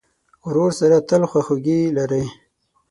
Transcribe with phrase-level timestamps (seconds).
[0.47, 2.23] ورور سره تل خواخوږی لرې.